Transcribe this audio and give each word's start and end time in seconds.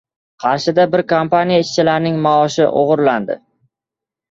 Qarshida 0.45 0.85
bir 0.95 1.03
kompaniya 1.11 1.61
ishchilarining 1.65 2.19
maoshi 2.25 2.67
o‘g‘irlandi 2.83 3.39